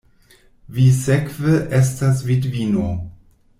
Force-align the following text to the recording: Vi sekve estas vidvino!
Vi 0.77 0.85
sekve 0.99 1.59
estas 1.81 2.25
vidvino! 2.31 2.91